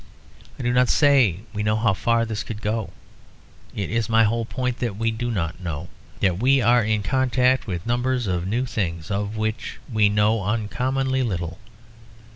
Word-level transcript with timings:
I 0.57 0.63
do 0.63 0.73
not 0.73 0.89
say 0.89 1.41
we 1.53 1.61
know 1.61 1.75
how 1.75 1.93
far 1.93 2.25
this 2.25 2.41
could 2.43 2.59
go; 2.59 2.89
it 3.75 3.91
is 3.91 4.09
my 4.09 4.23
whole 4.23 4.45
point 4.45 4.79
that 4.79 4.95
we 4.97 5.11
do 5.11 5.29
not 5.29 5.59
know, 5.59 5.89
that 6.21 6.39
we 6.39 6.59
are 6.59 6.83
in 6.83 7.03
contact 7.03 7.67
with 7.67 7.85
numbers 7.85 8.25
of 8.25 8.47
new 8.47 8.65
things 8.65 9.11
of 9.11 9.37
which 9.37 9.77
we 9.93 10.09
know 10.09 10.43
uncommonly 10.43 11.21
little. 11.21 11.59